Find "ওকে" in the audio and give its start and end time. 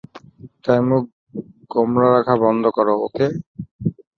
3.05-3.27